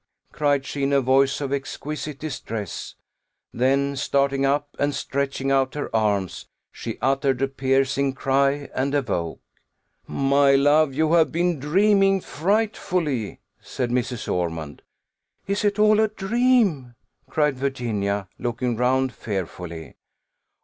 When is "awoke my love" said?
8.95-10.95